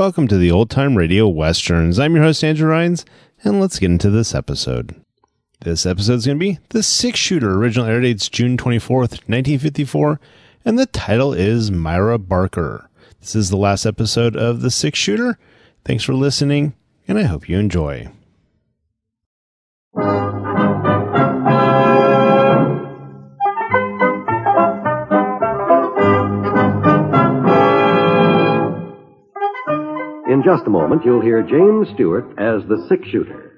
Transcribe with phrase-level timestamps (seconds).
[0.00, 1.98] Welcome to the Old Time Radio Westerns.
[1.98, 3.04] I'm your host, Andrew Rhynes,
[3.44, 4.98] and let's get into this episode.
[5.60, 7.52] This episode is going to be The Six Shooter.
[7.52, 10.18] Original air date's June 24th, 1954,
[10.64, 12.88] and the title is Myra Barker.
[13.20, 15.38] This is the last episode of The Six Shooter.
[15.84, 16.72] Thanks for listening,
[17.06, 18.08] and I hope you enjoy.
[30.30, 33.50] In just a moment, you'll hear James Stewart as the six shooter.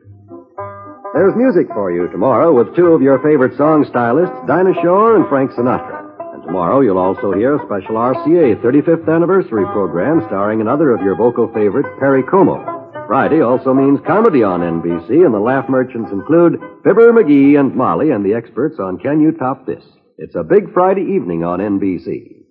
[1.13, 5.29] There's music for you tomorrow with two of your favorite song stylists, Dinah Shore and
[5.29, 6.01] Frank Sinatra.
[6.33, 11.15] And tomorrow you'll also hear a special RCA 35th anniversary program starring another of your
[11.15, 12.65] vocal favorites, Perry Como.
[13.07, 18.13] Friday also means comedy on NBC, and the laugh merchants include Fibber McGee and Molly
[18.13, 19.85] and the experts on Can You Top This?
[20.17, 22.47] It's a big Friday evening on NBC.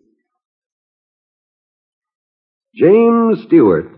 [2.75, 3.97] James Stewart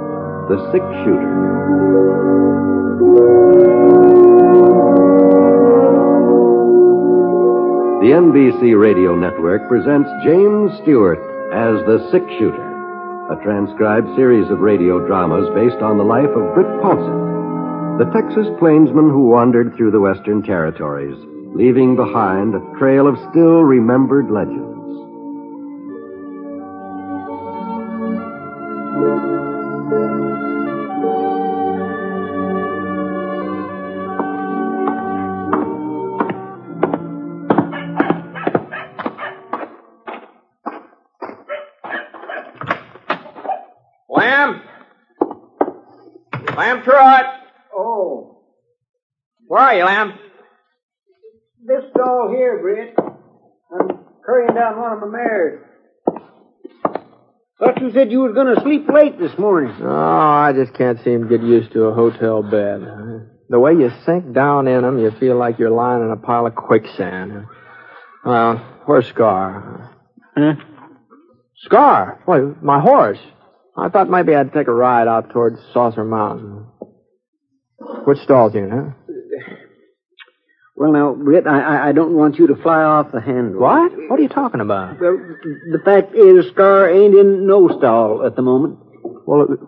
[0.49, 1.31] the six shooter.
[8.01, 11.19] The NBC Radio Network presents James Stewart
[11.53, 16.55] as the Six Shooter, a transcribed series of radio dramas based on the life of
[16.55, 21.15] Britt Ponset, the Texas plainsman who wandered through the Western Territories,
[21.53, 24.70] leaving behind a trail of still remembered legends.
[57.91, 59.75] You said you was going to sleep late this morning.
[59.81, 62.81] Oh, I just can't seem to get used to a hotel bed.
[63.49, 66.45] The way you sink down in 'em, you feel like you're lying in a pile
[66.47, 67.45] of quicksand.
[68.23, 69.91] Well, where's Scar?
[70.37, 70.53] Huh?
[71.65, 72.21] Scar?
[72.25, 73.19] Why, my horse.
[73.77, 76.67] I thought maybe I'd take a ride out towards Saucer Mountain.
[78.05, 78.91] Which stall's in, huh?
[80.81, 83.61] Well, now, Britt, I, I, I don't want you to fly off the handle.
[83.61, 83.91] What?
[84.09, 84.99] What are you talking about?
[84.99, 85.15] Well,
[85.71, 88.79] the fact is, Scar ain't in no stall at the moment.
[89.27, 89.59] Well, it-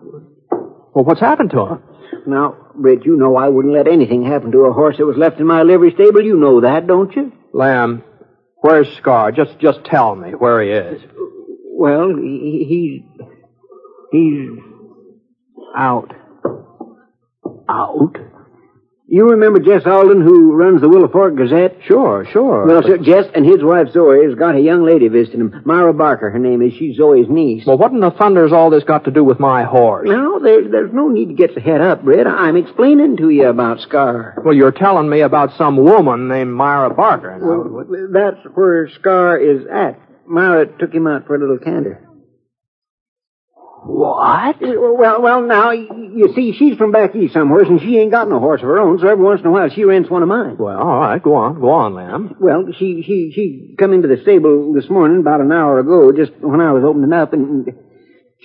[0.92, 1.82] well, what's happened to him?
[2.26, 5.38] Now, Britt, you know I wouldn't let anything happen to a horse that was left
[5.38, 6.20] in my livery stable.
[6.20, 7.32] You know that, don't you?
[7.52, 8.02] Lamb,
[8.62, 9.30] where's Scar?
[9.30, 11.00] Just, just tell me where he is.
[11.76, 13.06] Well, he, he
[14.10, 14.50] he's
[15.76, 16.12] out.
[17.68, 18.16] Out?
[19.06, 21.76] You remember Jess Alden, who runs the Willow Fork Gazette?
[21.86, 22.66] Sure, sure.
[22.66, 25.62] Well, sir, Jess and his wife Zoe has got a young lady visiting him.
[25.66, 26.72] Myra Barker, her name is.
[26.72, 27.66] She's Zoe's niece.
[27.66, 30.08] Well, what in the thunder's all this got to do with my horse?
[30.08, 32.26] Now, there, there's no need to get your head up, Britt.
[32.26, 34.40] I'm explaining to you about Scar.
[34.42, 37.38] Well, you're telling me about some woman named Myra Barker.
[37.38, 37.46] now.
[37.46, 40.00] Well, that's where Scar is at.
[40.26, 42.08] Myra took him out for a little canter.
[43.86, 44.62] What?
[44.62, 48.28] Eh, well, well, now, you see, she's from back east somewhere, and she ain't got
[48.28, 50.28] no horse of her own, so every once in a while she rents one of
[50.28, 50.56] mine.
[50.58, 52.36] Well, all right, go on, go on, Lamb.
[52.40, 56.32] Well, she she she come into the stable this morning about an hour ago, just
[56.40, 57.68] when I was opening up, and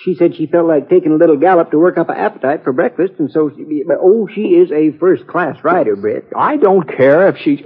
[0.03, 2.73] she said she felt like taking a little gallop to work up an appetite for
[2.73, 6.29] breakfast, and so she, but oh, she is a first class rider, Britt.
[6.35, 7.63] I don't care if she.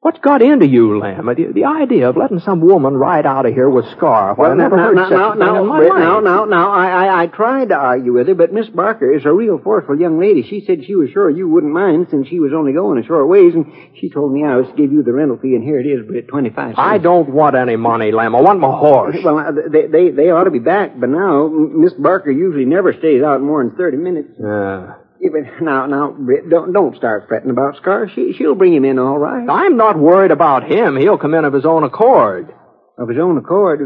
[0.00, 1.26] What's got into you, Lamb?
[1.26, 4.36] The, the idea of letting some woman ride out of here with Scar.
[4.38, 5.98] Well, I never now, heard now, such now, a thing now, in my life.
[5.98, 9.24] now, now, now, I, I, I tried to argue with her, but Miss Barker is
[9.26, 10.44] a real forceful young lady.
[10.48, 13.28] She said she was sure you wouldn't mind since she was only going a short
[13.28, 13.66] ways, and
[13.98, 16.06] she told me I was to give you the rental fee, and here it is,
[16.06, 16.78] Britt, twenty-five cents.
[16.78, 18.36] I don't want any money, Lamb.
[18.36, 19.16] I want my horse.
[19.22, 22.92] Well, uh, they, they they ought to be back, but now Miss Barker usually never
[22.92, 24.28] stays out more than thirty minutes.
[24.40, 24.94] Yeah.
[25.20, 28.08] But now, now, Britt, don't don't start fretting about Scar.
[28.14, 30.96] She she'll bring him in all right I'm not worried about him.
[30.96, 32.52] He'll come in of his own accord.
[32.96, 33.80] of his own accord.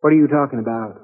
[0.00, 1.00] What are you talking about?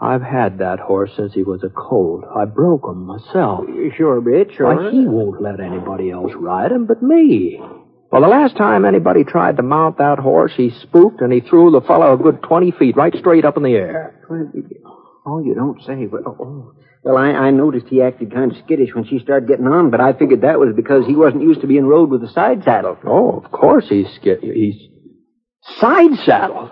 [0.00, 2.24] I've had that horse since he was a colt.
[2.36, 3.64] I broke him myself.
[3.68, 4.74] You sure, Britt, sure.
[4.74, 7.58] Why, he won't let anybody else ride him but me.
[8.12, 11.70] Well, the last time anybody tried to mount that horse, he spooked and he threw
[11.70, 14.20] the fellow a good 20 feet right straight up in the air.
[15.26, 16.06] Oh, you don't say.
[16.06, 16.74] Well, oh, oh.
[17.04, 20.00] Well, I, I noticed he acted kind of skittish when she started getting on, but
[20.00, 22.96] I figured that was because he wasn't used to being rode with a side saddle.
[23.06, 24.74] Oh, of course he's sca- he's
[25.78, 26.70] side saddle.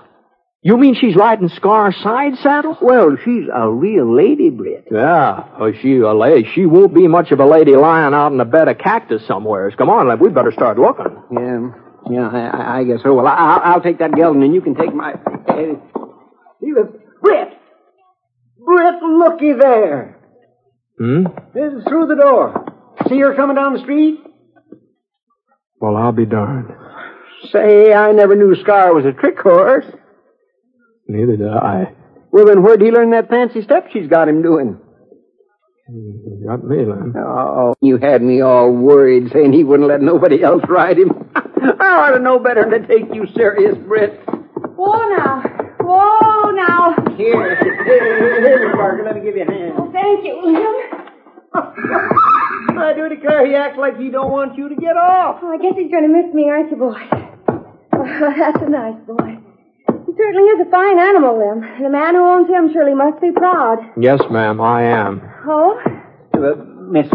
[0.64, 2.78] You mean she's riding Scar side saddle?
[2.80, 4.86] Well, she's a real lady, Britt.
[4.92, 6.48] Yeah, oh, she a lady.
[6.54, 9.74] She won't be much of a lady lying out in a bed of cactus somewheres.
[9.76, 11.16] Come on, we better start looking.
[11.32, 11.72] Yeah,
[12.10, 13.12] yeah, I, I- guess so.
[13.12, 15.12] Well, I, I'll, I'll take that gelding, and you can take my.
[15.12, 15.74] Uh,
[17.20, 17.48] Britt!
[18.64, 20.11] Britt, looky there.
[20.98, 21.24] Hmm?
[21.54, 22.66] This is through the door.
[23.08, 24.20] See her coming down the street?
[25.80, 26.72] Well, I'll be darned.
[27.50, 29.84] Say, I never knew Scar was a trick horse.
[31.08, 31.92] Neither do I.
[32.30, 34.78] Well, then where'd he learn that fancy step she's got him doing?
[35.88, 37.14] You got me, Lem.
[37.18, 41.10] Oh, you had me all worried, saying he wouldn't let nobody else ride him.
[41.34, 44.20] I ought to know better than to take you serious, Britt.
[44.76, 45.42] Whoa now.
[45.80, 46.94] Whoa now.
[47.16, 49.74] Here, here, here, Miss Barker, let me give you a hand.
[49.78, 50.74] Oh, thank you, William.
[51.54, 55.40] I do declare he acts like he don't want you to get off.
[55.42, 56.98] Oh, I guess he's going to miss me, aren't you, boy?
[57.94, 59.38] Oh, that's a nice boy.
[60.06, 61.60] He certainly is a fine animal, Lim.
[61.82, 63.78] The man who owns him surely must be proud.
[63.96, 65.20] Yes, ma'am, I am.
[65.46, 65.78] Oh?
[66.34, 67.06] Uh, Miss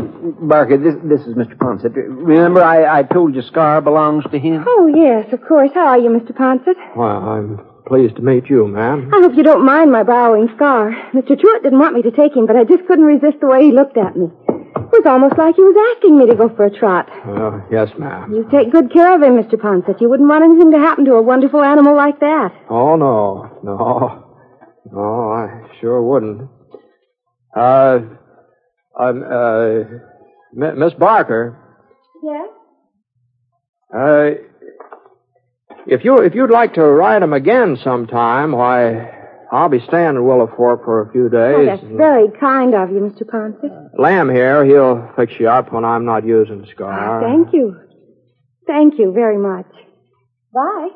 [0.41, 1.55] Barker, this this is Mr.
[1.57, 1.93] Ponset.
[1.95, 4.63] Remember, I, I told you Scar belongs to him?
[4.67, 5.69] Oh, yes, of course.
[5.73, 6.31] How are you, Mr.
[6.35, 6.75] Ponset?
[6.95, 9.09] Well, I'm pleased to meet you, ma'am.
[9.13, 10.91] I hope you don't mind my borrowing Scar.
[11.13, 11.39] Mr.
[11.39, 13.71] Truitt didn't want me to take him, but I just couldn't resist the way he
[13.71, 14.27] looked at me.
[14.27, 17.09] It was almost like he was asking me to go for a trot.
[17.71, 18.33] Yes, ma'am.
[18.33, 19.55] You take good care of him, Mr.
[19.55, 19.99] Ponset.
[20.01, 22.51] You wouldn't want anything to happen to a wonderful animal like that.
[22.69, 23.59] Oh, no.
[23.63, 24.23] No.
[24.91, 26.49] No, I sure wouldn't.
[27.55, 27.99] Uh,
[28.97, 29.83] um, uh,
[30.53, 31.57] Miss Barker,
[32.23, 32.47] Yes?
[33.93, 34.29] uh,
[35.87, 39.11] if you, if you'd like to ride him again sometime, why,
[39.51, 41.55] I'll be staying in Willowfork for a few days.
[41.55, 41.79] Oh, days.
[41.79, 43.23] that's very kind of you, Mr.
[43.23, 43.91] Ponset.
[43.97, 47.23] Lamb here, he'll fix you up when I'm not using ah, Scar.
[47.23, 47.75] Oh, Thank you.
[48.67, 49.67] Thank you very much.
[50.53, 50.89] Bye.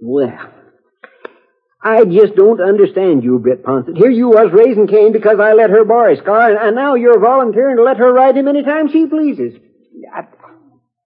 [0.00, 0.52] Well,
[1.82, 3.96] I just don't understand you, Britt Ponset.
[3.96, 7.20] Here you was raising Cain because I let her borrow Scar, and, and now you're
[7.20, 9.54] volunteering to let her ride him any time she pleases.
[10.12, 10.22] I,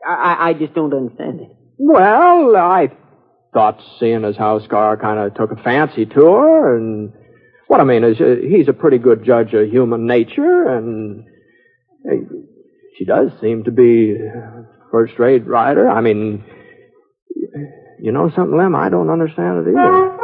[0.07, 1.57] I, I just don't understand it.
[1.79, 2.93] Well, I
[3.53, 7.13] thought seeing as how Scar kind of took a fancy to her, and
[7.67, 11.25] what I mean is uh, he's a pretty good judge of human nature, and
[12.99, 14.17] she does seem to be
[14.91, 15.89] first-rate rider.
[15.89, 16.45] I mean,
[18.01, 18.75] you know something, Lem?
[18.75, 20.20] I don't understand it either.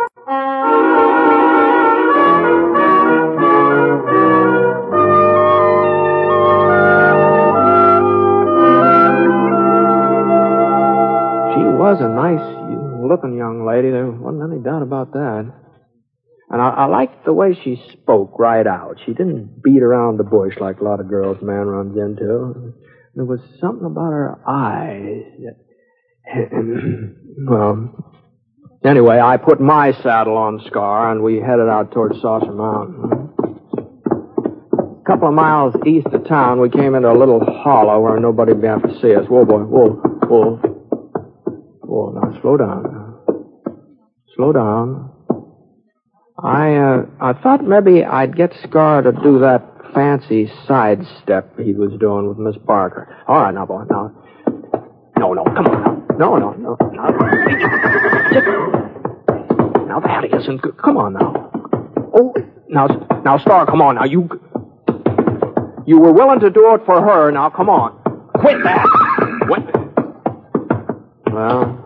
[11.86, 12.42] Was a nice
[13.06, 13.90] looking young lady.
[13.90, 15.52] There wasn't any doubt about that.
[16.50, 18.98] And I, I liked the way she spoke right out.
[19.06, 22.74] She didn't beat around the bush like a lot of girls man runs into.
[23.14, 25.22] There was something about her eyes.
[27.46, 28.18] well,
[28.84, 33.30] anyway, I put my saddle on Scar and we headed out towards Saucer Mountain.
[34.74, 38.52] A couple of miles east of town, we came into a little hollow where nobody
[38.52, 39.25] would be able to see us.
[39.28, 39.90] Whoa, boy, whoa,
[40.26, 40.75] whoa.
[41.88, 43.14] Now slow down.
[44.35, 45.12] Slow down.
[46.38, 49.62] I, uh, I thought maybe I'd get Scar to do that
[49.95, 53.16] fancy sidestep he was doing with Miss Barker.
[53.26, 54.12] All right, now, boy, now.
[55.19, 56.16] No, no, come on now.
[56.19, 56.76] No, no, no.
[56.93, 57.11] Now,
[59.87, 60.76] now that isn't good.
[60.76, 61.50] Come on now.
[62.14, 62.35] Oh,
[62.69, 62.88] now,
[63.25, 64.05] now, Scar, come on now.
[64.05, 64.28] You,
[65.87, 67.31] you were willing to do it for her.
[67.31, 67.99] Now, come on.
[68.40, 69.05] Quit that.
[71.37, 71.85] Well,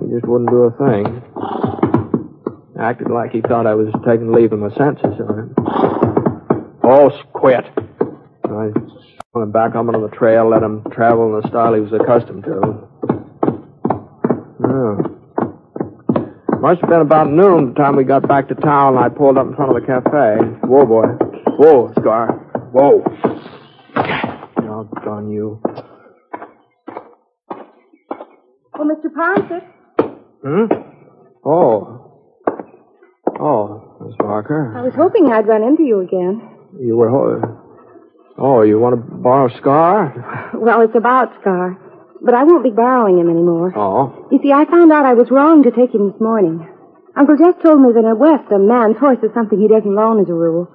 [0.00, 1.22] he just wouldn't do a thing.
[2.76, 5.14] Acted like he thought I was taking leave of my senses.
[5.20, 5.54] Or him.
[6.82, 7.64] Oh, quit.
[8.44, 8.72] I
[9.32, 12.42] went back up on the trail, let him travel in the style he was accustomed
[12.50, 12.88] to.
[14.58, 14.96] Yeah.
[16.58, 19.38] Must have been about noon the time we got back to town and I pulled
[19.38, 20.38] up in front of the cafe.
[20.66, 21.06] Whoa, boy.
[21.58, 22.32] Whoa, Scar.
[22.72, 23.04] Whoa.
[24.66, 25.62] Doggone you.
[28.78, 29.08] Oh, Mr.
[29.10, 29.64] Ponset.
[30.44, 30.66] Hmm?
[31.44, 32.02] Oh.
[33.40, 34.74] Oh, Miss Barker.
[34.76, 36.40] I was hoping I'd run into you again.
[36.80, 37.08] You were.
[37.10, 37.62] Ho-
[38.38, 40.50] oh, you want to borrow Scar?
[40.56, 41.76] Well, it's about Scar.
[42.22, 43.72] But I won't be borrowing him anymore.
[43.76, 44.28] Oh.
[44.32, 46.64] You see, I found out I was wrong to take him this morning.
[47.16, 50.20] Uncle Jess told me that at West, a man's horse is something he doesn't loan
[50.20, 50.68] as a rule.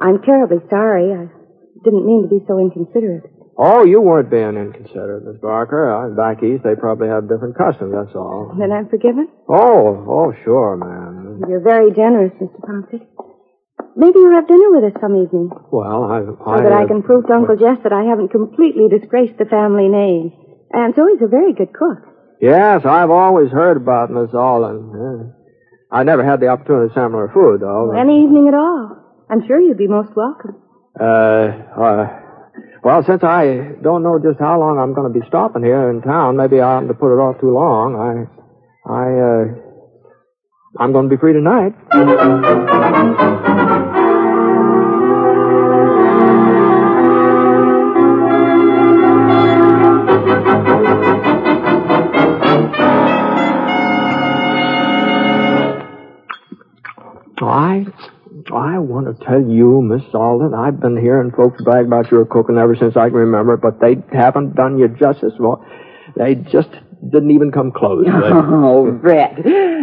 [0.00, 1.12] I'm terribly sorry.
[1.12, 1.28] I
[1.84, 3.24] didn't mean to be so inconsiderate.
[3.58, 5.90] Oh, you weren't being inconsiderate, Miss Barker.
[5.90, 8.54] Uh, back east, they probably have different customs, that's all.
[8.54, 9.26] Then I'm forgiven?
[9.50, 11.42] Oh, oh, sure, man.
[11.50, 12.54] You're very generous, Mr.
[12.62, 13.02] Ponset.
[13.96, 16.22] Maybe you'll have dinner with us some evening, Well, I...
[16.22, 19.44] so that I uh, can prove to Uncle Jess that I haven't completely disgraced the
[19.50, 20.30] family name.
[20.72, 22.06] Aunt Zoe's a very good cook.
[22.40, 24.94] Yes, I've always heard about Miss Alden.
[24.94, 25.34] Yeah.
[25.90, 27.90] I never had the opportunity to sample her food, though.
[27.90, 29.26] Any evening at all.
[29.28, 30.62] I'm sure you'd be most welcome.
[30.94, 32.27] Uh, uh,
[32.82, 36.02] well, since I don't know just how long I'm going to be stopping here in
[36.02, 37.96] town, maybe I oughtn't to put it off too long.
[37.96, 38.26] I,
[38.90, 41.74] I, uh, I'm going to be free tonight.
[57.40, 57.86] I,
[58.54, 62.56] I want to tell you, Miss Alden, I've been hearing folks brag about your cooking
[62.56, 65.34] ever since I can remember, but they haven't done you justice.
[65.38, 65.64] Well,
[66.16, 66.70] they just
[67.10, 68.06] didn't even come close.
[68.58, 69.32] Oh, Britt.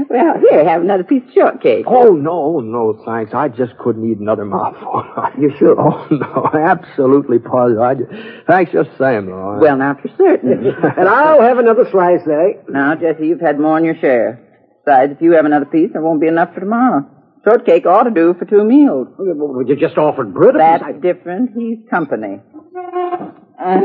[0.09, 1.85] Well, here, have another piece of shortcake.
[1.87, 3.33] Oh, no, no, thanks.
[3.33, 5.03] I just couldn't eat another mouthful.
[5.39, 5.79] You sure?
[5.79, 7.81] Oh, no, absolutely positive.
[7.81, 8.11] I just,
[8.47, 9.57] thanks just the same, though.
[9.59, 10.67] Well, now, for certain.
[10.97, 12.61] And I'll have another slice, eh?
[12.69, 14.41] now, Jesse, you've had more than your share.
[14.85, 17.09] Besides, if you have another piece, there won't be enough for tomorrow.
[17.45, 19.07] Shortcake ought to do for two meals.
[19.17, 20.55] Well, you just offered bread.
[20.57, 21.51] That's different.
[21.55, 22.41] He's company.
[22.75, 23.79] Uh,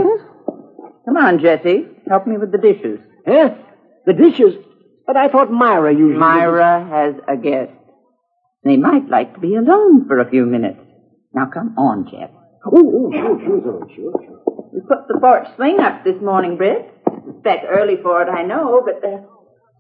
[1.05, 1.87] come on, Jesse.
[2.09, 3.01] Help me with the dishes.
[3.27, 3.51] Huh?
[4.07, 4.55] The dishes?
[5.07, 6.17] But I thought Myra usually...
[6.19, 7.73] Myra has a guest.
[8.65, 10.81] They might like to be alone for a few minutes.
[11.35, 12.31] Now, come on, Jess.
[12.65, 14.69] Oh, oh, sure, sure, sure, sure, sure.
[14.73, 16.93] We put the porch swing up this morning, Britt.
[17.29, 19.25] It's back early for it, I know, but there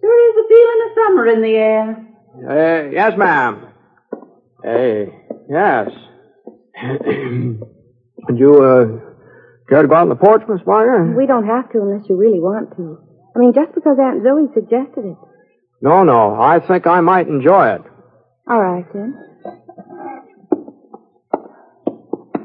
[0.01, 2.07] sure is a feeling of summer in the air.
[2.37, 3.70] Uh, yes, ma'am.
[4.62, 5.09] Hey,
[5.49, 5.88] yes.
[8.29, 8.87] Would you, uh,
[9.69, 11.14] care to go out on the porch, Miss Barker?
[11.17, 12.99] We don't have to unless you really want to.
[13.35, 15.17] I mean, just because Aunt Zoe suggested it.
[15.81, 16.40] No, no.
[16.40, 17.83] I think I might enjoy it.
[18.49, 19.14] All right, then.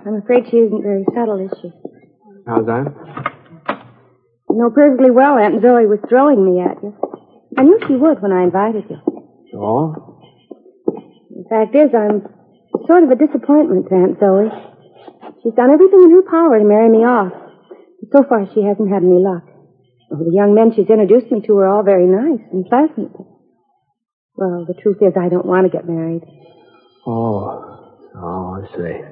[0.05, 1.71] I'm afraid she isn't very subtle, is she?
[2.47, 2.85] How's that?
[4.49, 6.95] You know perfectly well Aunt Zoe was throwing me at you.
[7.57, 8.97] I knew she would when I invited you.
[9.51, 10.04] So?
[11.35, 12.23] The fact is, I'm
[12.87, 14.47] sort of a disappointment to Aunt Zoe.
[15.43, 17.35] She's done everything in her power to marry me off.
[17.99, 19.43] But so far, she hasn't had any luck.
[20.09, 23.11] Well, the young men she's introduced me to are all very nice and pleasant.
[24.39, 26.23] Well, the truth is, I don't want to get married.
[27.05, 28.07] Oh.
[28.15, 29.03] Oh, I see.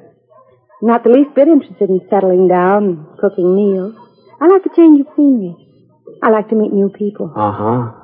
[0.82, 3.96] Not the least bit interested in settling down and cooking meals.
[4.40, 5.56] I like a change of scenery.
[6.24, 7.32] I like to meet new people.
[7.36, 8.00] Uh-huh.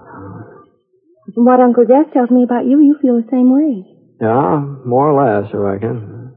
[1.34, 3.99] From what Uncle Jess tells me about you, you feel the same way.
[4.22, 6.34] Yeah, more or less, I reckon.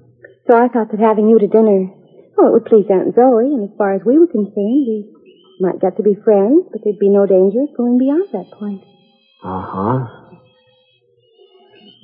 [0.48, 1.90] So I thought that having you to dinner,
[2.38, 5.10] oh, it would please Aunt Zoe, and as far as we were concerned, we
[5.60, 8.82] might get to be friends, but there'd be no danger of going beyond that point.
[9.44, 10.06] Uh-huh.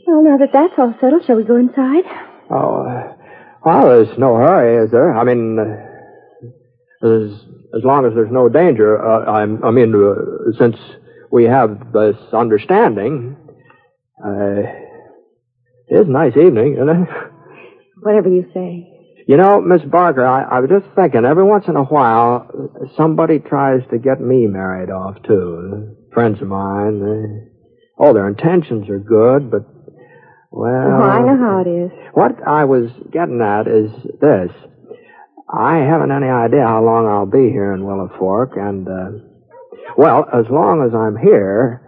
[0.06, 2.04] Well, now that that's all settled, shall we go inside?
[2.50, 3.14] Oh, uh,
[3.64, 5.16] well, there's no hurry, is there?
[5.16, 7.30] I mean, uh, as,
[7.76, 10.76] as long as there's no danger, uh, I'm, I mean, uh, since
[11.30, 13.36] we have this understanding,
[14.24, 14.62] uh,
[15.98, 17.08] it is a nice evening, isn't it?
[18.00, 18.94] Whatever you say.
[19.26, 22.48] You know, Miss Barker, I, I was just thinking, every once in a while,
[22.96, 25.96] somebody tries to get me married off, too.
[26.14, 27.00] Friends of mine.
[27.00, 27.50] They,
[27.98, 29.66] oh, their intentions are good, but,
[30.50, 30.72] well...
[30.72, 31.90] oh, I know how it is.
[32.14, 33.90] What I was getting at is
[34.20, 34.50] this.
[35.52, 39.24] I haven't any idea how long I'll be here in Willow Fork, and, uh,
[39.96, 41.87] well, as long as I'm here,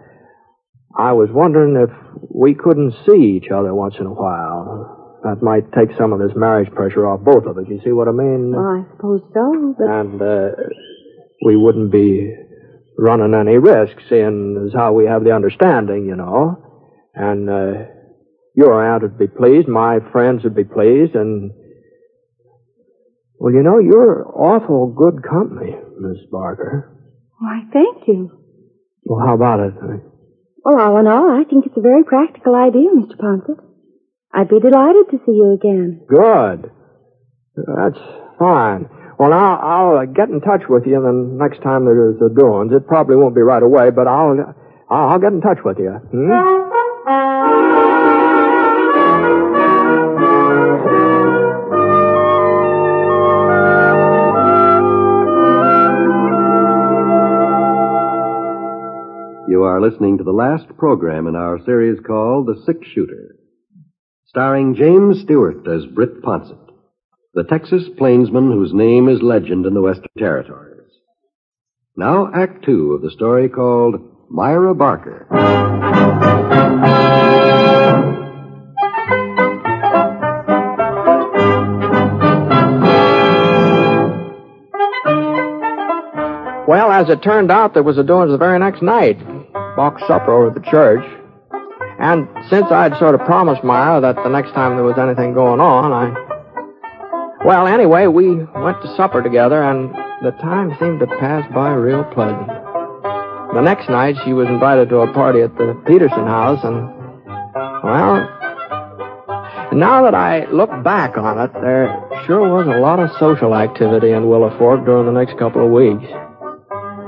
[0.97, 1.89] I was wondering if
[2.29, 5.19] we couldn't see each other once in a while.
[5.23, 7.65] That might take some of this marriage pressure off both of us.
[7.69, 8.51] You see what I mean?
[8.55, 10.49] Well, I suppose so, but And, uh,
[11.45, 12.35] we wouldn't be
[12.97, 16.57] running any risks, seeing as how we have the understanding, you know.
[17.13, 17.85] And, uh,
[18.55, 21.51] your aunt would be pleased, my friends would be pleased, and,
[23.39, 26.97] well, you know, you're awful good company, Miss Barker.
[27.39, 28.29] why, thank you.
[29.03, 29.73] Well, how about it?
[30.63, 33.17] Well, all in all, I think it's a very practical idea, Mr.
[33.17, 33.59] Ponset.
[34.33, 36.01] I'd be delighted to see you again.
[36.07, 36.71] Good.
[37.55, 37.99] That's
[38.39, 38.87] fine.
[39.19, 42.29] Well, now, I'll uh, get in touch with you and the next time there's a
[42.33, 42.71] doings.
[42.73, 44.55] It probably won't be right away, but I'll,
[44.89, 45.91] I'll I'll get in touch with you.
[45.91, 46.31] Hmm?
[59.61, 63.35] you are listening to the last program in our series called The Six Shooter,
[64.25, 66.57] starring James Stewart as Britt Ponset,
[67.35, 70.89] the Texas plainsman whose name is legend in the Western Territories.
[71.95, 74.01] Now, Act Two of the story called
[74.31, 75.27] Myra Barker.
[86.67, 89.19] Well, as it turned out, there was a door the very next night.
[89.53, 91.03] Box supper over at the church.
[91.99, 95.59] And since I'd sort of promised Myra that the next time there was anything going
[95.59, 97.45] on, I.
[97.45, 99.93] Well, anyway, we went to supper together, and
[100.23, 102.47] the time seemed to pass by real pleasant.
[103.53, 106.87] The next night, she was invited to a party at the Peterson house, and,
[107.83, 108.27] well,
[109.73, 111.87] now that I look back on it, there
[112.25, 115.71] sure was a lot of social activity in Willow Fork during the next couple of
[115.71, 116.05] weeks.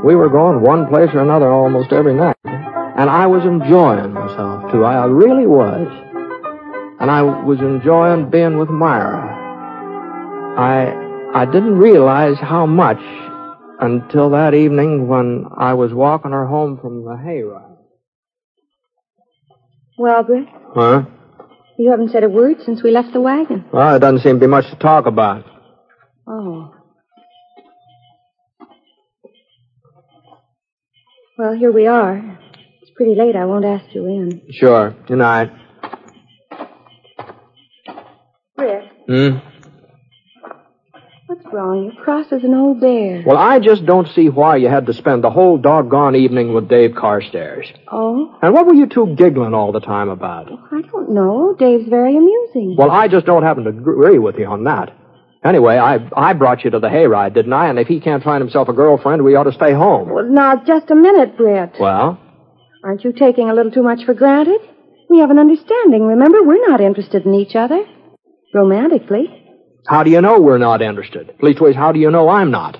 [0.03, 2.35] We were going one place or another almost every night.
[2.45, 4.83] And I was enjoying myself, too.
[4.83, 5.87] I really was.
[6.99, 9.39] And I was enjoying being with Myra.
[10.57, 12.99] I, I didn't realize how much
[13.79, 17.77] until that evening when I was walking her home from the hayride.
[19.97, 21.03] Well, Britt, Huh?
[21.77, 23.65] you haven't said a word since we left the wagon.
[23.71, 25.45] Well, there doesn't seem to be much to talk about.
[26.27, 26.72] Oh.
[31.37, 32.17] Well, here we are.
[32.81, 33.35] It's pretty late.
[33.35, 34.41] I won't ask you in.
[34.51, 34.95] Sure.
[35.07, 35.51] Good night.
[38.55, 39.37] Britt, Hmm?
[41.25, 41.85] what's wrong?
[41.91, 43.23] You're cross as an old bear.
[43.25, 46.69] Well, I just don't see why you had to spend the whole doggone evening with
[46.69, 47.65] Dave Carstairs.
[47.91, 48.37] Oh?
[48.43, 50.51] And what were you two giggling all the time about?
[50.71, 51.55] I don't know.
[51.57, 52.75] Dave's very amusing.
[52.77, 54.91] Well, I just don't happen to agree with you on that.
[55.43, 57.67] Anyway, I I brought you to the hayride, didn't I?
[57.69, 60.09] And if he can't find himself a girlfriend, we ought to stay home.
[60.09, 61.73] Well, now, just a minute, Britt.
[61.79, 62.19] Well,
[62.85, 64.59] Aren't you taking a little too much for granted?
[65.09, 66.43] We have an understanding, remember?
[66.43, 67.81] We're not interested in each other.
[68.53, 69.25] Romantically.
[69.87, 71.33] how do you know we're not interested?
[71.41, 72.79] Leastways, how do you know I'm not?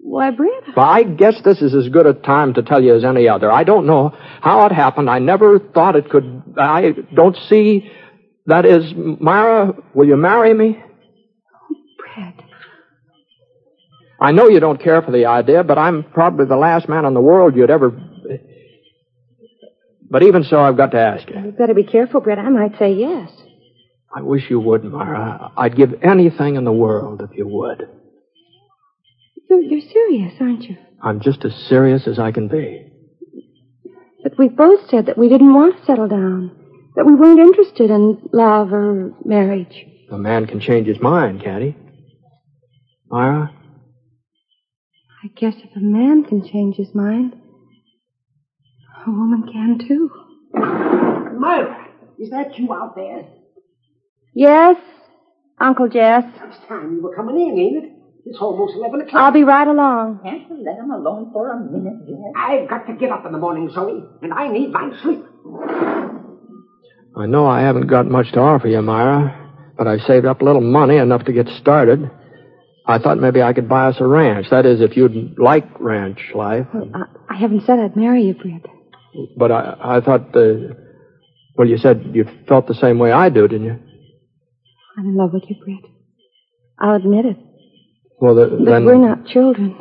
[0.00, 3.04] Why, Britt, Well, I guess this is as good a time to tell you as
[3.04, 3.52] any other.
[3.52, 5.10] I don't know how it happened.
[5.10, 6.42] I never thought it could.
[6.58, 7.90] I don't see.
[8.46, 10.82] That is, Myra, will you marry me?
[14.20, 17.14] I know you don't care for the idea, but I'm probably the last man in
[17.14, 17.90] the world you'd ever.
[20.10, 21.36] But even so, I've got to ask you.
[21.36, 22.38] You'd better be careful, Britt.
[22.38, 23.30] I might say yes.
[24.14, 25.52] I wish you would, Myra.
[25.56, 27.88] I'd give anything in the world if you would.
[29.48, 30.76] You're, you're serious, aren't you?
[31.02, 32.90] I'm just as serious as I can be.
[34.22, 36.56] But we both said that we didn't want to settle down.
[36.96, 39.86] That we weren't interested in love or marriage.
[40.10, 41.76] A man can change his mind, can't he?
[43.10, 43.50] Myra?
[45.24, 47.34] I guess if a man can change his mind,
[49.06, 50.10] a woman can too.
[50.52, 53.24] Myra, is that you out there?
[54.34, 54.76] Yes,
[55.58, 56.24] Uncle Jess.
[56.44, 57.92] It's time you were coming in, ain't it?
[58.26, 59.22] It's almost 11 o'clock.
[59.22, 60.20] I'll be right along.
[60.22, 62.32] Can't you let him alone for a minute yet?
[62.36, 65.24] I've got to get up in the morning, Zoe, and I need my sleep.
[67.16, 70.44] I know I haven't got much to offer you, Myra, but I've saved up a
[70.44, 72.10] little money, enough to get started.
[72.88, 74.46] I thought maybe I could buy us a ranch.
[74.50, 76.66] That is, if you'd like ranch life.
[76.72, 78.64] Well, I, I haven't said I'd marry you, Britt.
[79.36, 80.74] But I, I thought the.
[81.54, 83.78] Well, you said you felt the same way I do, didn't you?
[84.96, 85.90] I'm in love with you, Britt.
[86.80, 87.36] I'll admit it.
[88.20, 88.84] Well, the, But then.
[88.86, 89.76] we're not children.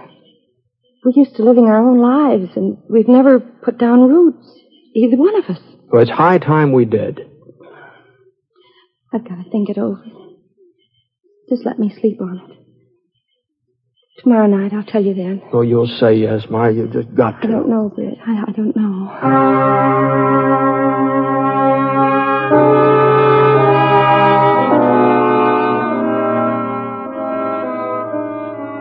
[1.06, 4.46] We're used to living our own lives, and we've never put down roots,
[4.96, 5.62] either one of us.
[5.92, 7.22] Well, it's high time we did.
[9.14, 10.04] I've got to think it over.
[11.50, 12.57] Just let me sleep on it.
[14.24, 15.44] Tomorrow night, I'll tell you then.
[15.54, 16.74] Oh, you'll say yes, Myra.
[16.74, 17.48] You just got to.
[17.48, 18.18] I don't know, Britt.
[18.26, 20.18] I, I don't know.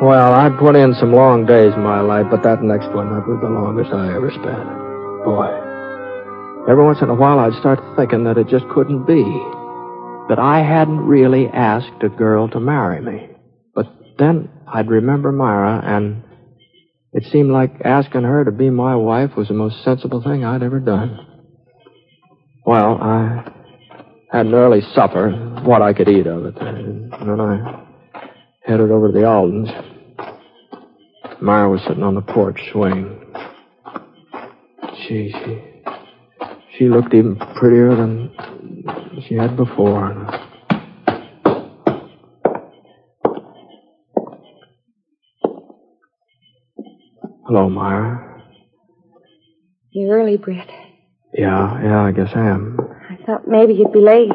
[0.03, 3.27] Well, I put in some long days in my life, but that next one, that
[3.27, 4.69] was the longest I ever spent.
[5.25, 5.53] Boy.
[6.71, 9.23] Every once in a while, I'd start thinking that it just couldn't be.
[10.29, 13.29] That I hadn't really asked a girl to marry me.
[13.75, 13.87] But
[14.19, 16.25] then I'd remember Myra, and
[17.13, 20.63] it seemed like asking her to be my wife was the most sensible thing I'd
[20.63, 21.27] ever done.
[22.65, 23.53] Well, I
[24.33, 25.31] had an early supper,
[25.65, 27.85] what I could eat of it, and then I
[28.65, 29.71] headed over to the Aldens.
[31.41, 33.21] Myra was sitting on the porch swing.
[35.07, 35.63] She, she,
[36.77, 38.33] she looked even prettier than
[39.29, 40.36] she had before.
[47.57, 48.43] Hello, Myra.
[49.91, 50.69] You're early, Britt.
[51.33, 52.79] Yeah, yeah, I guess I am.
[53.09, 54.29] I thought maybe you'd be late,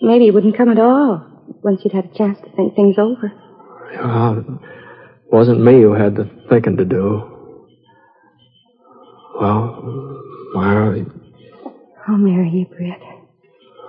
[0.00, 1.24] maybe you wouldn't come at all
[1.62, 3.32] once you'd had a chance to think things over.
[3.94, 7.22] Well, it wasn't me who had the thinking to do.
[9.40, 10.18] Well,
[10.52, 11.06] Myra,
[12.08, 12.98] I'll marry you, Britt.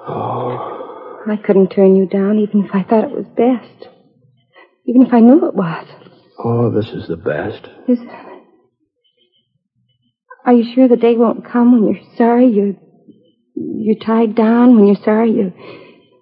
[0.08, 3.90] oh, I couldn't turn you down even if I thought it was best.
[4.86, 5.88] Even if I knew it was.
[6.38, 7.68] Oh, this is the best.
[7.88, 7.98] Is
[10.46, 12.78] Are you sure the day won't come when you're sorry you
[13.56, 15.54] you're tied down, when you're sorry you,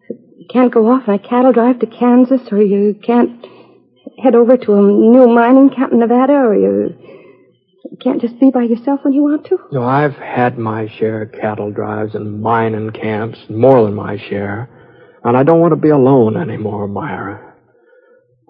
[0.09, 3.45] you can't go off on a cattle drive to Kansas, or you can't
[4.21, 6.97] head over to a new mining camp in Nevada, or you
[8.01, 9.59] can't just be by yourself when you want to?
[9.71, 14.69] No, I've had my share of cattle drives and mining camps, more than my share.
[15.23, 17.50] And I don't want to be alone anymore, Myra.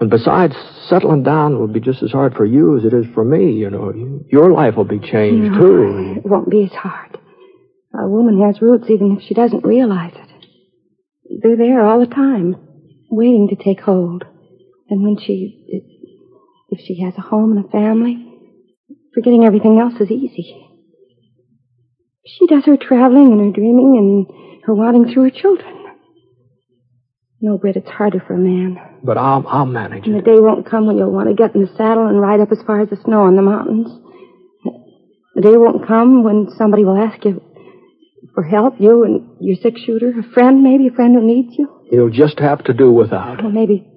[0.02, 0.56] And besides,
[0.88, 3.70] settling down will be just as hard for you as it is for me, you
[3.70, 3.94] know.
[4.32, 6.14] Your life will be changed, No, too.
[6.18, 7.20] It won't be as hard.
[7.94, 11.40] A woman has roots even if she doesn't realize it.
[11.44, 12.56] They're there all the time,
[13.12, 14.24] waiting to take hold.
[14.90, 15.68] And when she,
[16.70, 18.28] if she has a home and a family,
[19.14, 20.68] forgetting everything else is easy.
[22.26, 25.81] She does her traveling and her dreaming and her wanting through her children.
[27.44, 28.78] No, Britt, it's harder for a man.
[29.04, 31.62] But I'll, I'll manage And the day won't come when you'll want to get in
[31.62, 33.88] the saddle and ride up as far as the snow on the mountains.
[35.34, 37.42] The day won't come when somebody will ask you
[38.36, 41.68] for help, you and your six shooter, a friend, maybe a friend who needs you.
[41.92, 43.44] You'll just have to do without.
[43.44, 43.88] Or maybe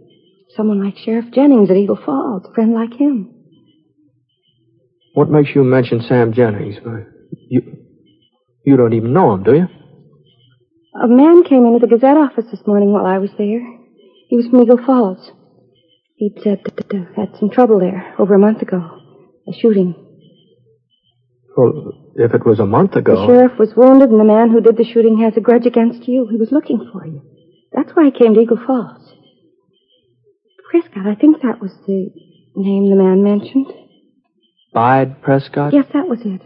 [0.56, 3.30] someone like Sheriff Jennings at Eagle Falls, a friend like him.
[5.12, 6.76] What makes you mention Sam Jennings?
[7.48, 7.76] You,
[8.64, 9.66] you don't even know him, do you?
[10.94, 13.60] A man came into the Gazette office this morning while I was there.
[14.28, 15.32] He was from Eagle Falls.
[16.16, 19.00] He'd said that uh, had some trouble there over a month ago.
[19.48, 19.94] A shooting.
[21.56, 23.26] Well, if it was a month ago.
[23.26, 26.06] The sheriff was wounded, and the man who did the shooting has a grudge against
[26.06, 26.28] you.
[26.30, 27.22] He was looking for you.
[27.72, 29.12] That's why he came to Eagle Falls.
[30.70, 32.10] Prescott, I think that was the
[32.54, 33.66] name the man mentioned.
[34.72, 35.72] Bide Prescott?
[35.72, 36.42] Yes, that was it.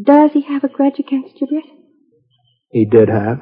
[0.00, 1.64] Does he have a grudge against you, Britt?
[2.72, 3.38] He did have.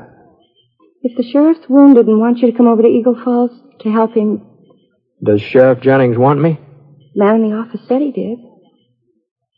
[1.03, 4.13] If the sheriff's wounded and wants you to come over to Eagle Falls to help
[4.15, 4.43] him,
[5.25, 6.59] Does Sheriff Jennings want me?
[7.15, 8.39] the man in the office said he did.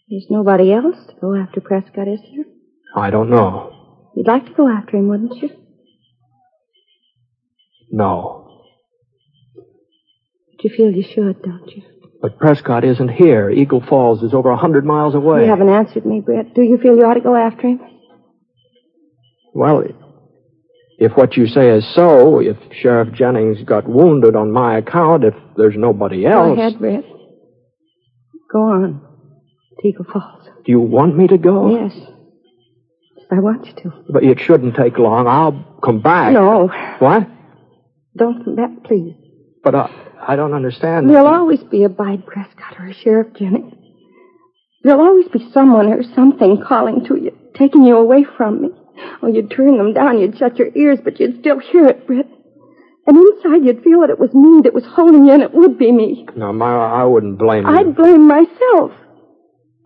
[0.08, 2.44] There's nobody else to go after Prescott, is there?
[2.94, 4.10] I don't know.
[4.14, 5.50] You'd like to go after him, wouldn't you?
[7.90, 8.48] No.
[9.56, 11.82] But you feel you should, don't you?
[12.20, 13.50] But Prescott isn't here.
[13.50, 15.42] Eagle Falls is over a hundred miles away.
[15.44, 16.54] You haven't answered me, Britt.
[16.54, 17.80] Do you feel you ought to go after him?
[19.54, 19.84] Well,
[20.98, 25.34] if what you say is so, if Sheriff Jennings got wounded on my account, if
[25.56, 26.56] there's nobody else.
[26.56, 27.04] Go ahead, Britt.
[28.52, 29.00] Go on.
[29.84, 30.44] Eagle Falls.
[30.64, 31.76] Do you want me to go?
[31.76, 31.92] Yes.
[33.32, 33.92] I want you to.
[34.10, 35.26] But it shouldn't take long.
[35.26, 36.32] I'll come back.
[36.34, 36.68] No.
[36.98, 37.26] What?
[38.16, 39.14] Don't come back, please.
[39.64, 39.90] But I,
[40.28, 41.08] I don't understand.
[41.08, 43.74] There'll always be a Bide Prescott or a Sheriff Jennings.
[44.84, 48.68] There'll always be someone or something calling to you, taking you away from me.
[49.22, 52.28] Oh, you'd turn them down, you'd shut your ears, but you'd still hear it, Britt.
[53.06, 55.78] And inside you'd feel that it was me that was holding you, and it would
[55.78, 56.26] be me.
[56.36, 57.70] No, Myra, I wouldn't blame you.
[57.70, 58.92] I'd blame myself.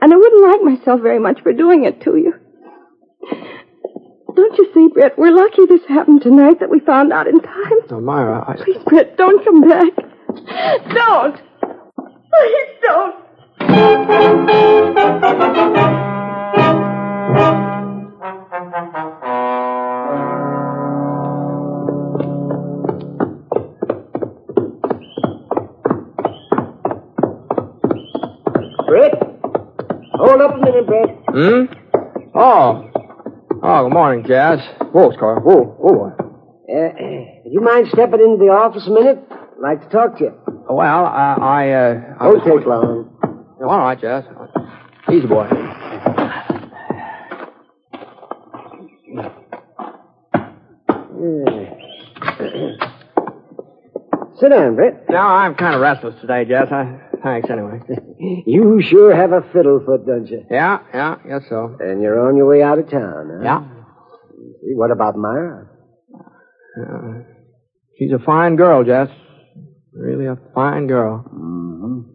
[0.01, 2.35] And I wouldn't like myself very much for doing it to you.
[4.35, 7.81] Don't you see, Britt, we're lucky this happened tonight that we found out in time.
[7.91, 8.57] No, Myra, I...
[8.63, 9.95] Please, Britt, don't come back.
[10.93, 11.41] Don't.
[12.29, 13.15] Please don't.
[31.37, 31.65] Hmm?
[32.35, 32.91] Oh.
[33.63, 34.59] Oh, good morning, Jess.
[34.91, 35.39] Whoa, Scar.
[35.41, 36.07] Whoa, whoa.
[36.09, 36.95] Uh,
[37.45, 39.19] do you mind stepping into the office a minute?
[39.31, 40.33] I'd like to talk to you.
[40.71, 42.15] Well, I, I, uh...
[42.21, 43.19] I Don't was- take long.
[43.61, 44.25] Oh, all right, Jess.
[45.13, 45.47] Easy, boy.
[54.39, 55.05] Sit down, Britt.
[55.09, 56.69] No, I'm kind of restless today, Jess.
[56.71, 57.81] I, thanks, anyway.
[58.47, 60.45] You sure have a fiddle foot, don't you?
[60.51, 61.77] Yeah, yeah, guess so.
[61.81, 63.45] And you're on your way out of town, huh?
[63.45, 63.61] Yeah.
[64.63, 65.69] See, What about Myra?
[66.81, 67.23] Uh,
[67.99, 69.09] she's a fine girl, Jess.
[69.93, 71.25] Really a fine girl.
[71.29, 72.11] Mm-hmm.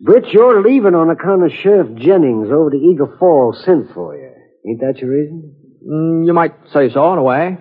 [0.00, 4.30] Britt, you're leaving on account of Sheriff Jennings over to Eagle Falls sent for you.
[4.68, 5.54] Ain't that your reason?
[5.88, 7.58] Mm, you might say so, in a way.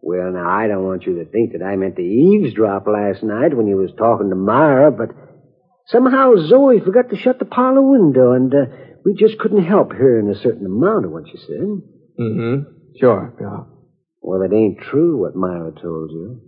[0.00, 3.56] Well, now, I don't want you to think that I meant to eavesdrop last night
[3.56, 5.10] when you was talking to Myra, but
[5.86, 8.66] somehow Zoe forgot to shut the parlor window, and uh,
[9.04, 11.82] we just couldn't help hearing a certain amount of what she said.
[12.20, 12.62] Mm-hmm.
[13.00, 13.64] Sure, yeah.
[14.20, 16.40] Well, it ain't true what Myra told you.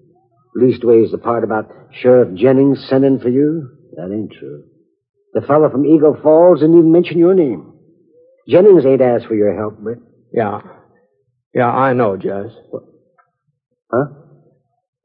[0.57, 1.70] Leastways, the part about
[2.01, 4.64] Sheriff Jennings sending for you, that ain't true.
[5.35, 7.75] The fellow from Eagle Falls didn't even mention your name.
[8.49, 9.99] Jennings ain't asked for your help, Britt.
[10.33, 10.61] Yeah.
[11.53, 12.53] Yeah, I know, Jess.
[13.92, 14.05] Huh?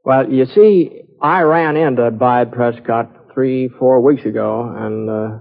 [0.05, 5.39] Well, you see, I ran into Bide Prescott three, four weeks ago, and, uh,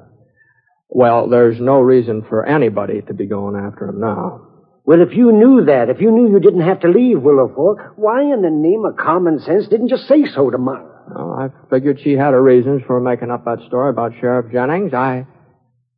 [0.89, 4.47] well, there's no reason for anybody to be going after him now.
[4.85, 7.93] Well, if you knew that, if you knew you didn't have to leave Willow Fork,
[7.97, 11.05] why in the name of common sense didn't you say so to Myra?
[11.15, 14.95] Well, I figured she had her reasons for making up that story about Sheriff Jennings.
[14.95, 15.27] I,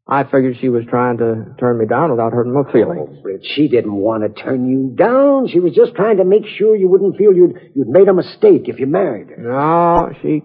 [0.06, 3.08] I figured she was trying to turn me down without hurting my feelings.
[3.10, 5.48] Oh, Britt, she didn't want to turn you down.
[5.48, 8.68] She was just trying to make sure you wouldn't feel you'd, you'd made a mistake
[8.68, 9.36] if you married her.
[9.38, 10.42] No, she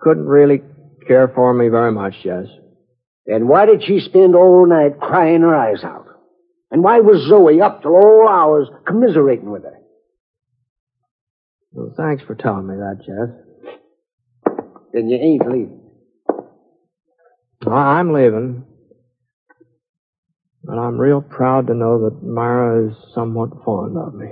[0.00, 0.62] couldn't really
[1.10, 2.46] care for me very much, Jess.
[3.26, 6.06] Then why did she spend all night crying her eyes out?
[6.70, 9.76] And why was Zoe up till all hours commiserating with her?
[11.72, 14.54] Well, thanks for telling me that, Jess.
[14.92, 15.80] Then you ain't leaving.
[17.66, 18.64] Well, I'm leaving.
[20.62, 24.28] But I'm real proud to know that Myra is somewhat fond of me.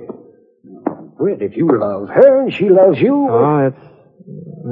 [1.16, 3.28] Britt, if you love her and she loves you.
[3.28, 3.87] Oh, it's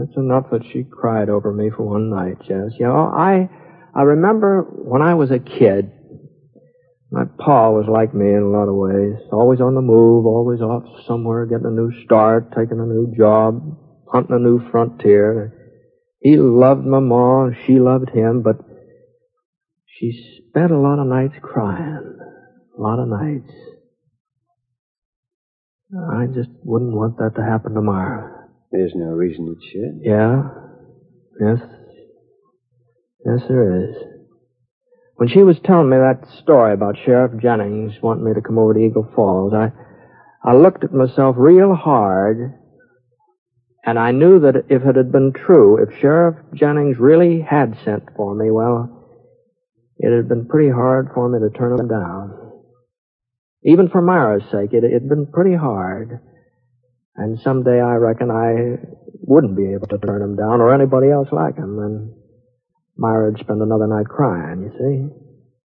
[0.02, 2.78] it's enough that she cried over me for one night, Jess.
[2.78, 3.48] You know, I
[3.94, 5.90] I remember when I was a kid,
[7.10, 9.16] my pa was like me in a lot of ways.
[9.32, 13.62] Always on the move, always off somewhere, getting a new start, taking a new job,
[14.12, 15.52] hunting a new frontier.
[16.20, 18.56] He loved my ma, and she loved him, but
[19.86, 22.18] she spent a lot of nights crying.
[22.76, 23.52] A lot of nights.
[26.12, 28.35] I just wouldn't want that to happen to Myra.
[28.70, 30.00] There's no reason it should.
[30.02, 30.42] Yeah.
[31.40, 31.60] Yes.
[33.24, 33.96] Yes, there is.
[35.16, 38.74] When she was telling me that story about Sheriff Jennings wanting me to come over
[38.74, 39.72] to Eagle Falls, I,
[40.44, 42.54] I looked at myself real hard,
[43.84, 48.04] and I knew that if it had been true, if Sheriff Jennings really had sent
[48.14, 48.92] for me, well,
[49.98, 52.52] it had been pretty hard for me to turn him down.
[53.64, 56.20] Even for Myra's sake, it had been pretty hard.
[57.16, 58.76] And someday I reckon I
[59.22, 61.78] wouldn't be able to turn him down or anybody else like him.
[61.78, 62.12] And
[62.96, 65.08] Myra'd spend another night crying, you see.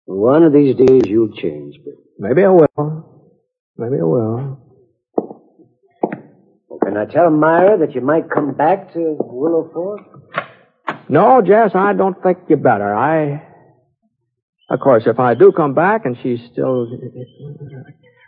[0.05, 1.97] One of these days you'll change, Britt.
[2.19, 3.29] Maybe I will.
[3.77, 4.57] Maybe I will.
[6.83, 10.01] Can I tell Myra that you might come back to Willow Fork?
[11.09, 12.93] No, Jess, I don't think you better.
[12.93, 13.47] I.
[14.69, 16.87] Of course, if I do come back and she's still.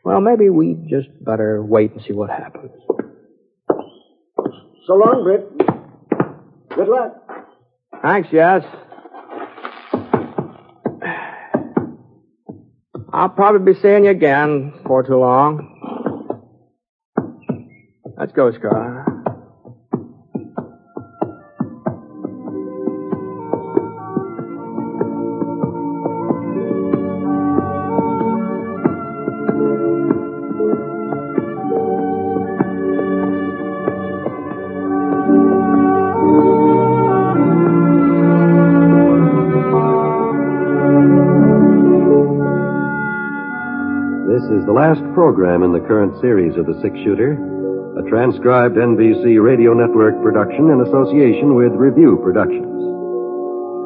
[0.05, 2.71] Well, maybe we'd just better wait and see what happens.
[4.85, 5.57] So long, Britt.
[6.75, 7.15] Good luck.
[8.01, 8.63] Thanks, Jess.
[13.13, 15.69] I'll probably be seeing you again before too long.
[18.17, 19.12] Let's go, Scar.
[46.21, 47.33] Series of The Six Shooter,
[47.97, 52.81] a transcribed NBC Radio Network production in association with Revue Productions.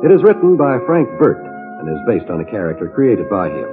[0.04, 1.40] It is written by Frank Burt
[1.80, 3.70] and is based on a character created by him.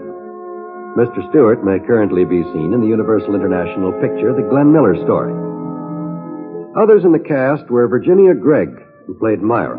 [0.98, 1.22] Mr.
[1.30, 5.34] Stewart may currently be seen in the Universal International picture The Glenn Miller Story.
[6.74, 8.74] Others in the cast were Virginia Gregg,
[9.06, 9.78] who played Myra,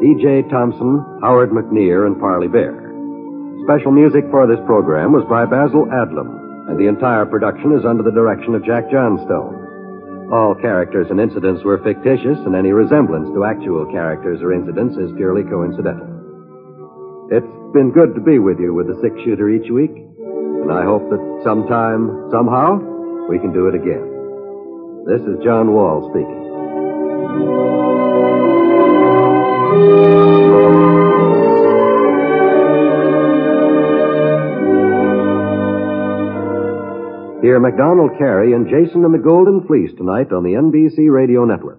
[0.00, 0.48] D.J.
[0.50, 2.78] Thompson, Howard McNear, and Parley Baer.
[3.66, 6.37] Special music for this program was by Basil Adlam,
[6.68, 10.28] and the entire production is under the direction of Jack Johnstone.
[10.30, 15.16] All characters and incidents were fictitious, and any resemblance to actual characters or incidents is
[15.16, 16.04] purely coincidental.
[17.32, 20.84] It's been good to be with you with the six shooter each week, and I
[20.84, 22.76] hope that sometime, somehow,
[23.28, 24.04] we can do it again.
[25.08, 27.77] This is John Wald speaking.
[37.48, 41.78] Hear MacDonald Carey and Jason and the Golden Fleece tonight on the NBC Radio Network.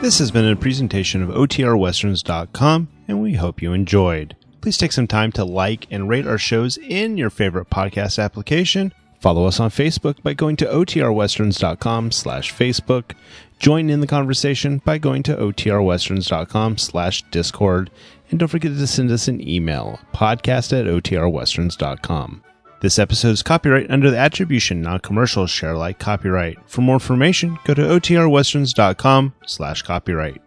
[0.00, 4.34] This has been a presentation of OTRWesterns.com, and we hope you enjoyed.
[4.62, 8.94] Please take some time to like and rate our shows in your favorite podcast application.
[9.20, 13.12] Follow us on Facebook by going to OTRWesterns.com slash Facebook.
[13.58, 17.90] Join in the conversation by going to OTRWesterns.com slash Discord.
[18.30, 22.42] And don't forget to send us an email, podcast at OTRWesterns.com.
[22.80, 26.56] This episode is copyright under the attribution non-commercial share alike copyright.
[26.66, 30.40] For more information, go to otrwesterns.com slash copyright.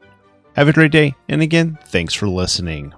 [0.56, 2.94] Have a great day, and again, thanks for listening.